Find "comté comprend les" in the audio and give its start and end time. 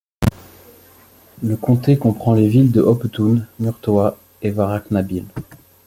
1.57-2.47